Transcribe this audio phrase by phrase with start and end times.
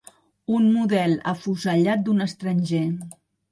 [0.59, 2.83] Un model afusellat d'un d'estranger.